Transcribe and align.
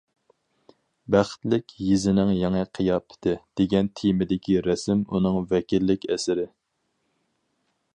‹‹بەختلىك 1.15 1.75
يېزىنىڭ 1.89 2.31
يېڭى 2.37 2.63
قىياپىتى›› 2.79 3.37
دېگەن 3.61 3.93
تېمىدىكى 4.01 4.59
رەسىم 4.71 5.05
ئۇنىڭ 5.13 5.39
ۋەكىللىك 5.55 6.13
ئەسىرى. 6.15 6.53